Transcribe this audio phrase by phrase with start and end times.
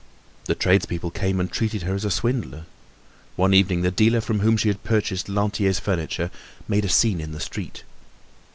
[0.45, 2.65] The tradespeople came and treated her as a swindler.
[3.35, 6.31] One evening the dealer from whom she had purchased Lantier's furniture
[6.67, 7.83] made a scene in the street.